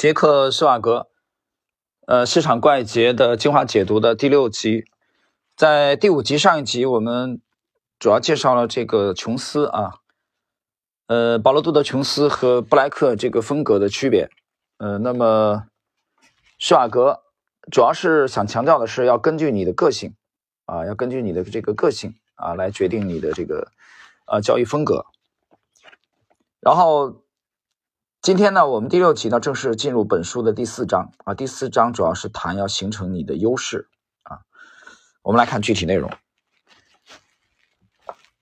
[0.00, 1.10] 杰克施瓦格，
[2.06, 4.86] 呃，市场怪杰的精华解读的第六集，
[5.54, 7.42] 在第五集上一集，我们
[7.98, 9.96] 主要介绍了这个琼斯啊，
[11.08, 14.30] 呃，保罗·杜德·琼斯和布莱克这个风格的区别。
[14.78, 15.66] 呃，那么
[16.58, 17.20] 施瓦格
[17.70, 20.14] 主要是想强调的是，要根据你的个性
[20.64, 23.70] 啊，要根据你的这个个性啊，来决定你的这个
[24.24, 25.04] 呃交易风格。
[26.58, 27.22] 然后。
[28.22, 31.32] 今天呢，我们第六集呢正式进入本书的第四章啊。
[31.32, 33.88] 第四章主要是谈要形成你的优势
[34.24, 34.40] 啊。
[35.22, 36.10] 我们来看具体内容。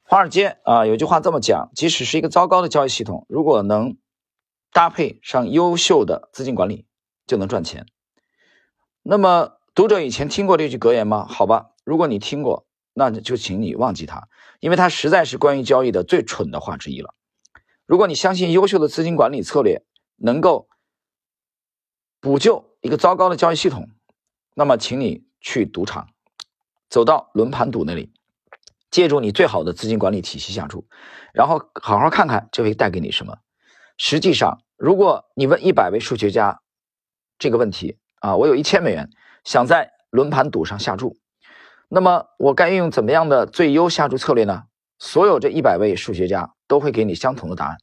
[0.03, 3.97] 华尔街啊，有句话这么讲：即使是一个糟糕的交易系统，如果能
[4.73, 6.85] 搭配上优秀的资金管理，
[7.29, 7.87] 就能赚钱。
[9.05, 11.25] 那么，读者以前听过这句格言吗？
[11.29, 14.27] 好吧，如果你听过，那就请你忘记它，
[14.59, 17.15] 因为它实在是关于交易的最蠢的话之一了。
[17.89, 19.83] 如果你相信优秀的资金管理策略
[20.17, 20.69] 能够
[22.21, 23.89] 补救一个糟糕的交易系统，
[24.55, 26.07] 那么请你去赌场，
[26.91, 28.13] 走到轮盘赌那里，
[28.91, 30.87] 借助你最好的资金管理体系下注，
[31.33, 33.39] 然后好好看看这会带给你什么。
[33.97, 36.61] 实际上，如果你问一百位数学家
[37.39, 39.09] 这个问题啊，我有一千美元
[39.45, 41.17] 想在轮盘赌上下注，
[41.89, 44.65] 那么我该运用怎么样的最优下注策略呢？
[44.99, 47.77] 所有这一百位数学家都会给你相同的答案：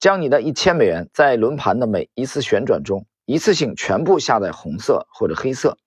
[0.00, 5.78] 将你的一千美元在轮盘的每一次旋转中，一次性全部下在红色或者黑色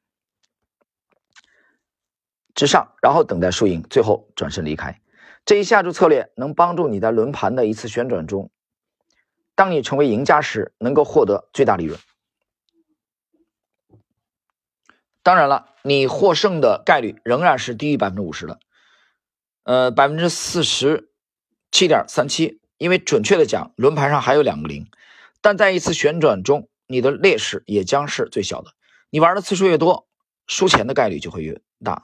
[2.54, 5.02] 之上，然后等待输赢，最后转身离开。
[5.46, 8.52] 这一下注策略能帮助你在轮盘的一次旋转中，
[9.56, 12.00] 当你成为赢家时，能够获得最大利润。
[15.24, 18.60] 当然了，你获胜的概率仍然是低于百分之五十的。
[19.64, 21.12] 呃，百分之四十
[21.72, 24.88] 七点三七，因为准确的讲，轮盘上还有两个零，
[25.40, 28.74] 但在一次旋转中，你的劣势也将是最小的。
[29.12, 30.08] 你玩的次数越多，
[30.48, 32.02] 输钱的概率就会越大。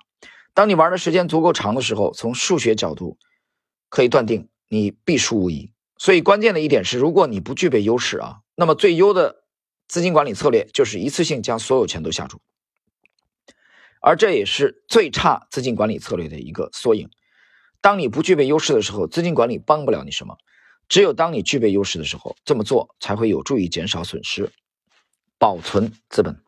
[0.54, 3.18] 当你玩的时间足够长的时候，从数学角度
[3.90, 5.74] 可以断定你必输无疑。
[5.98, 9.46] 所以关键的一点是，如果你不具备优势啊，那么最优的
[9.88, 12.40] 资金管理策略就是一次性将所有钱都下注，
[14.00, 17.10] 而这也是最差资金管理策略的一个缩影。
[17.82, 20.38] 当你不具备优势的时候，资金管理帮不了你什么。
[20.88, 24.52] 只有当你具备优势的时候，这么做才会有助于减少损失，
[25.38, 26.42] 保存资本。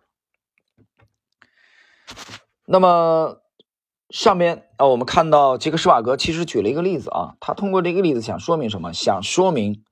[2.65, 3.41] 那么
[4.09, 8.93] 上面啊，我们看到杰克施瓦格其实举了一个例子啊，他通过这个例子想说明什么？
[8.93, 9.83] 想说明，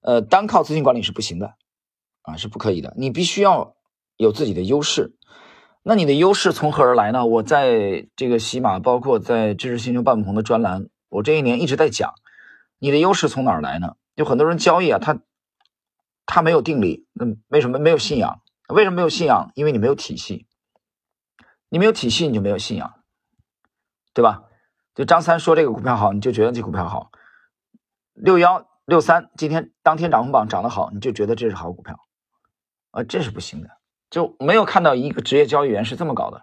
[0.00, 1.54] 呃，单靠资金管理是不行的，
[2.22, 2.94] 啊，是不可以的。
[2.96, 3.76] 你必须要
[4.16, 5.16] 有自己的优势。
[5.82, 7.26] 那你的优势从何而来呢？
[7.26, 12.14] 我在这个喜马，包括在知识星球半不同的专栏，我这一年一直在讲，
[12.82, 13.94] 你的优势从哪儿来呢？
[14.16, 15.20] 有很多人交易啊，他
[16.26, 18.42] 他没有定力，那为什么没有信仰？
[18.66, 19.52] 为什么没有信仰？
[19.54, 20.48] 因为你没有体系，
[21.68, 22.92] 你没有体系，你就没有信仰，
[24.12, 24.42] 对吧？
[24.96, 27.12] 就张三说这个股票好，你就觉得这股票好；
[28.14, 32.00] 六幺六三今天当天涨红榜涨得好，你就觉得这是好股票，
[32.90, 33.70] 啊，这是不行的。
[34.10, 36.42] 就没有看到一个职业交易员是这么搞的，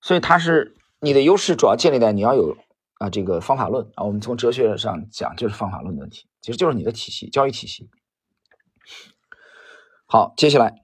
[0.00, 2.56] 所以他是你的优势主要建立在你要有
[2.98, 7.88] 啊这个方法论啊，我们从哲学上讲就是方法论的问题，其实就是你的体系交易体系。
[10.06, 10.82] 好，接下来，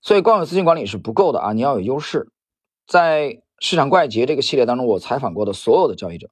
[0.00, 2.30] 所以光有资金管理是不够的啊，你要有优势。
[2.86, 6.30] 在市场怪杰这个系列当中，我采访过的所有的交易者，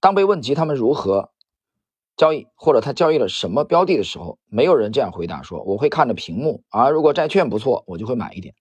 [0.00, 1.30] 当被问及他们如何。
[2.14, 8.54] 交易或者他交易了什么标的的时候，没有人这样回答说我会看着屏幕啊，如果债券不错，我就会买一点。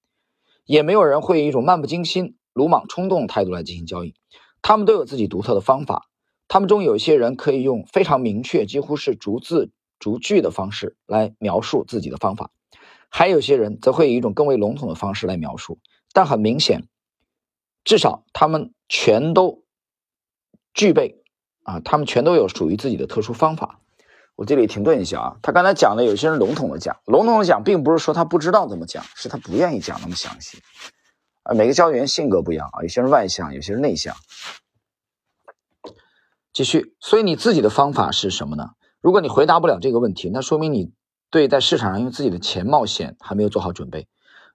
[0.64, 4.16] 也没有人会以一种漫不经心、鲁莽冲动态度来进行交易。
[4.62, 6.08] 他们都有自己独特的方法。
[6.48, 12.52] 他们中有一些人可以用非常明确、几乎是逐字逐句的方式来描述自己的方法，
[13.10, 15.80] 还有些人则会以一种更为笼统的方式来描述。
[16.14, 16.88] 但很明显，
[17.84, 19.64] 至少他们全都
[20.74, 21.18] 具备。
[21.64, 23.80] 啊，他们全都有属于自己的特殊方法。
[24.36, 30.58] 我这里停顿一下啊，他刚才讲的有些人笼统的讲，笼统的讲，并不是说他不知道怎么讲，是他不愿意讲那么详细。
[31.44, 34.16] 啊，每个交易员性格不一样啊，有些人外向，有些人内向。
[36.54, 38.72] 继续，所以你自己的方法是什么呢？
[39.00, 40.92] 如果你回答不了这个问题，那说明你
[41.30, 44.08] 对在市场上用自己的钱冒险还没有做好准备。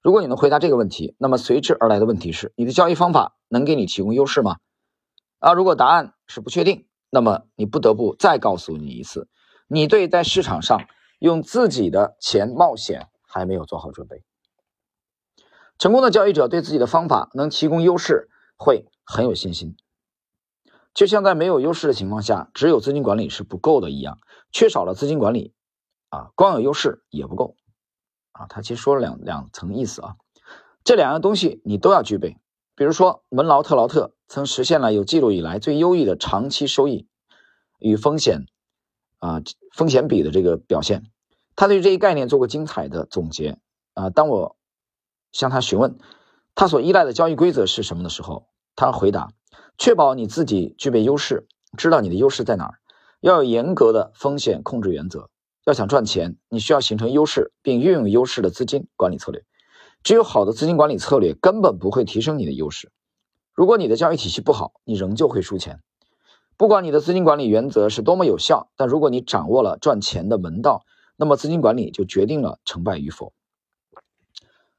[0.02, 4.58] 如果你能回答这个问题，那么随之而来的问题是，你的交易方法能给你提供优势吗？
[5.38, 6.86] 啊，如果答案是不确定。
[7.08, 9.28] 那么你不得不再告诉你一次，
[9.68, 10.86] 你对在市场上
[11.18, 14.22] 用自己的钱冒险还没有做好准备。
[15.78, 19.76] 成功的交易者对自己的方法能提供优势会很有信心，
[20.94, 24.18] 就像在没有优势的情况下，只有资金管理是不够的一样，
[24.50, 25.52] 缺少了资金管理，
[26.08, 27.56] 啊，光有优势也不够，
[28.32, 30.16] 啊，他其实说了两两层意思啊。
[30.82, 32.38] 这两样东西你都要具备。
[32.74, 37.08] 比如说，文劳特劳特曾实现了有记录以来最优异的长期收益
[37.78, 38.46] 与风险
[39.18, 39.42] 啊
[39.72, 41.04] 风险比的这个表现。
[41.54, 43.58] 他对这一概念做过精彩的总结
[43.94, 44.10] 啊。
[44.10, 44.56] 当我
[45.36, 45.98] 向他询问
[46.54, 49.28] 他所依赖的交易规则是什么的时候，他回答：
[49.76, 51.46] 确保你自己具备优势，
[51.76, 52.78] 知道你的优势在哪儿，
[53.20, 55.28] 要有严格的风险控制原则。
[55.66, 59.44] 要想赚钱，你需要形成优势并运用优势的资金管理策略。
[60.02, 62.90] 只有好的资金管理策略，根本不会提升你的优势。
[63.52, 65.80] 如果你的交易体系不好，你仍旧会输钱。
[66.56, 70.86] 不管你的资金管理原则是多么有效，但如果你掌握了赚钱的门道，
[71.16, 73.34] 那么资金管理就决定了成败与否。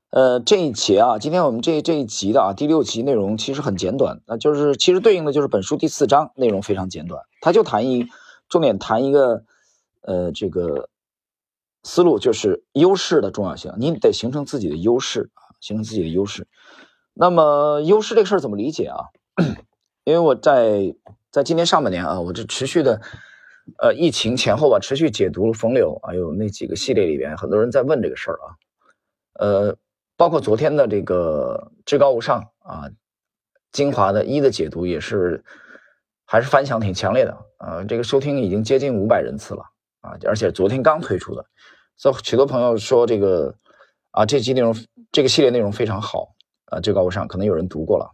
[0.10, 8.08] 呃，这一节啊，今天我们这这一集的啊第六集内容其实很简短，那就是其实对应的就是本书第四章内容非常简短，他就谈一
[8.50, 9.44] 重点谈一个
[10.02, 10.90] 呃这个。
[11.84, 16.46] 思路就是优势的重要性，你得形成自己的优势啊，形成自己的优势。
[17.14, 19.06] 那么优势这个事儿怎么理解啊？
[20.04, 20.94] 因为我在
[21.32, 23.00] 在今年上半年啊，我这持续的
[23.78, 28.46] 呃疫情前后吧，持续解读了风流还有那几个系列里边，很多人在问这个事儿啊。
[29.40, 29.78] 呃，
[30.18, 32.90] 包括昨天的这个至高无上啊，
[33.72, 35.44] 精华的一的解读也是
[36.26, 39.64] 还是反响挺强烈的啊，这个收听已经接近五百人次了
[40.02, 41.46] 啊，而且昨天刚推出的。
[41.96, 43.56] 所以许多朋友说这个
[44.12, 44.76] 啊，这期内容
[45.12, 46.30] 这个系列内容非常好
[46.66, 48.12] 啊，至高无上，可能有人读过了。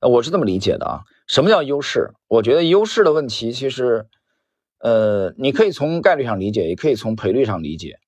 [0.00, 2.12] 我是这么理解的啊，什么叫优势？
[2.28, 4.06] 我觉得优势的问题其实，
[4.78, 7.98] 呃，你可以从概率上理解，也可以从赔率上理解。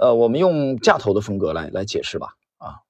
[0.00, 2.28] 呃，我们用价投的风格来来解释吧。
[2.56, 2.80] 啊，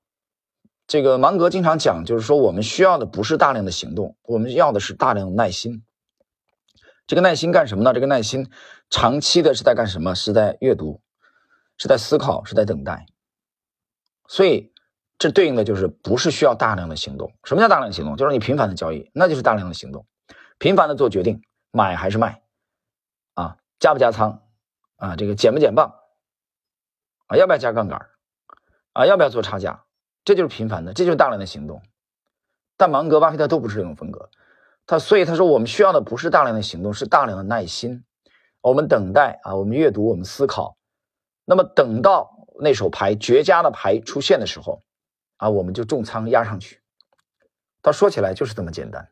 [0.87, 5.83] 这个芒格经常讲，就是说我们需要的不是大量的行动，我们要的是大量的耐心。
[7.09, 7.93] 这个耐心干什么呢？
[7.93, 8.49] 这个耐心
[8.91, 10.15] 长期的是在干什么？
[10.15, 11.01] 是在阅读，
[11.79, 13.07] 是在思考，是在等待。
[14.29, 14.73] 所以
[15.19, 17.33] 这对应的就是不是需要大量的行动。
[17.43, 18.17] 什么叫大量行动？
[18.17, 20.07] 就是你频繁的交易，那就是大量的行动，
[20.59, 21.43] 频繁的做决定，
[21.73, 22.41] 买还是卖，
[23.35, 24.43] 啊，加不加仓，
[24.95, 25.93] 啊，这个减不减磅，
[27.31, 28.09] 啊，要不要加杠杆，
[28.93, 29.85] 啊，要不要做差价，
[30.25, 31.81] 这就是频繁的，这就是大量的行动。
[32.77, 34.29] 但芒格、巴菲特都不是这种风格。
[34.85, 38.05] 他所以他说，我们需要的不是大量的行动，是大量的耐心。
[38.61, 40.77] 我们等待啊，我们阅读，我们思考。
[41.45, 44.83] 那么等到那手牌绝佳的牌出现的时候，
[45.37, 46.83] 啊，我们就重仓压上去。
[47.81, 49.09] 他说起来就是这么简单。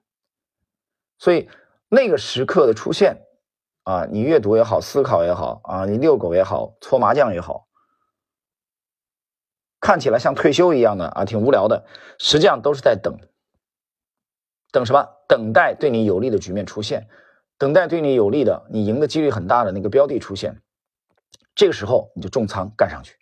[1.18, 1.48] 所以
[1.88, 3.22] 那个时刻的出现，
[3.84, 7.67] 啊，你阅读也好，思考也好，啊，你遛狗也好，搓麻将也好，
[9.80, 11.84] 看起来像退休一样的啊，挺无聊的，
[12.18, 13.16] 实际上都是在等。
[14.70, 15.08] 等什么？
[15.28, 17.08] 等待对你有利的局面出现，
[17.58, 20.60] 等待对你有利的、你赢的几率很大的那个标的出现，
[21.54, 23.16] 这个时候你就重仓干上去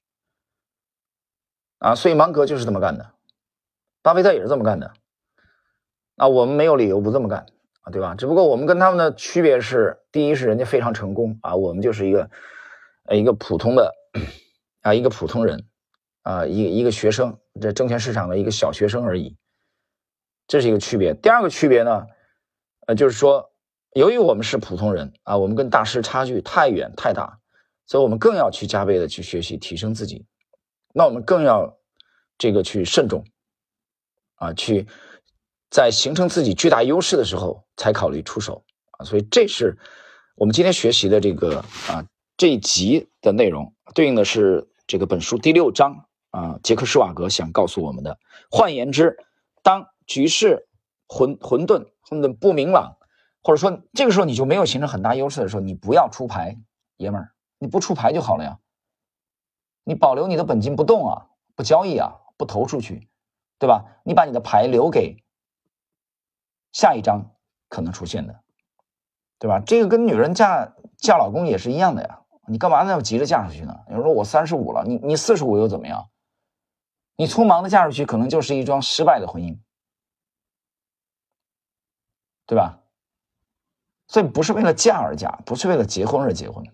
[1.78, 1.94] 啊！
[1.94, 3.12] 所以芒格就是这么干的，
[4.02, 4.92] 巴菲特也是这么干的。
[6.16, 7.46] 那我们没有理由不这么干
[7.82, 8.14] 啊，对吧？
[8.14, 12.30] 只不过我们跟他们的区别是：第一是人家非常成功啊，我们就是一个
[13.04, 13.94] 呃一个普通的
[14.82, 15.64] 啊一个普通人
[16.26, 19.36] 啊一一个学生，这证券市场的一个小学生而已。
[20.48, 21.14] 这是一个区别。
[21.14, 22.04] 第二个区别呢，
[22.88, 23.52] 呃，就是说，
[23.94, 27.38] 由于我们是普通人啊，我们跟大师差距太远太大，
[27.86, 30.26] 所以我们更要去加倍的去学习提升自己。
[30.92, 31.78] 那我们更要
[32.36, 33.24] 这个去慎重
[34.34, 34.88] 啊，去
[35.70, 38.64] 在形成自己巨大优势的时候才考虑出手
[38.98, 39.04] 啊。
[39.04, 39.78] 所以这是
[40.34, 42.04] 我们今天学习的这个啊
[42.36, 48.18] 这一集的内容，对应的是这个本书第六章啊，杰克施瓦格想告诉我们的。
[48.50, 49.16] 换言之，
[49.62, 50.68] 当局势
[51.08, 52.98] 混混沌混沌不明朗，
[53.42, 56.58] 或者说这个时候你就没有形成很大优势的时候，你不要出牌，
[56.98, 58.58] 爷们儿，你不出牌就好了呀。
[59.82, 63.08] 你保留你的本金不动啊，不交易啊，不投出去，
[63.58, 63.96] 对吧？
[64.04, 65.24] 你把你的牌留给
[66.70, 67.30] 下一张
[67.70, 68.40] 可能出现的，
[69.38, 69.58] 对吧？
[69.60, 72.20] 这个跟女人嫁嫁老公也是一样的呀。
[72.46, 73.74] 你干嘛那么急着嫁出去呢？
[73.88, 76.06] 有人说我三十五了，你你四十五又怎么样？
[77.16, 79.58] 你匆忙的嫁出去，可能就是一桩失败的婚姻。
[82.46, 82.78] 对吧？
[84.06, 86.64] 所以不是为了嫁而嫁，不是为了结婚而结婚。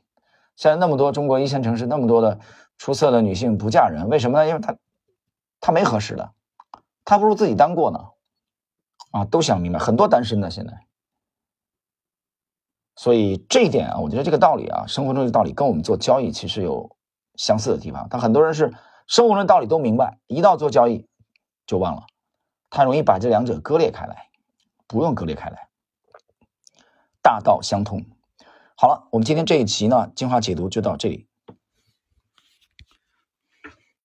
[0.54, 2.38] 现在那么多中国一线城市那么多的
[2.76, 4.46] 出色的女性不嫁人，为什么呢？
[4.46, 4.76] 因为她
[5.60, 6.34] 她没合适的，
[7.06, 8.00] 她不如自己单过呢。
[9.12, 10.86] 啊，都想明白，很多单身的现在。
[12.96, 16.94] 所以这一点啊，我觉得这个道理啊，生活中的道理跟我们做交易其实有
[17.36, 18.06] 相似的地方。
[18.10, 18.70] 但很多人是
[19.06, 21.06] 生活中的道理都明白，一到做交易
[21.66, 22.06] 就忘了，
[22.70, 24.28] 他容易把这两者割裂开来。
[24.88, 25.68] 不用割裂开来，
[27.22, 28.04] 大道相通。
[28.76, 31.26] 好了，我们今天这一期呢，精华解读就到这里。